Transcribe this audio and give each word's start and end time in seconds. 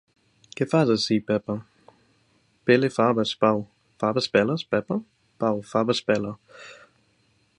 Què 0.59 0.65
fas 0.69 0.91
ací, 0.93 1.17
Pepa? 1.27 1.57
Pele 2.71 2.89
faves, 2.95 3.35
Pau. 3.45 3.61
Faves 4.05 4.31
peles, 4.37 4.67
Pepa? 4.75 5.01
Pau, 5.45 5.63
faves 5.75 6.05
pele. 6.09 6.33